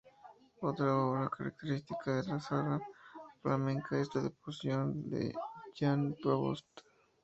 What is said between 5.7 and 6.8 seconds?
Jan Provost.